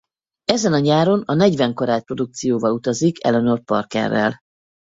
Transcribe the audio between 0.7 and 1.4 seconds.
a nyáron a